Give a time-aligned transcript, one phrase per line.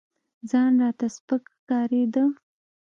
[0.49, 2.23] ځان راته سپك ښكارېده.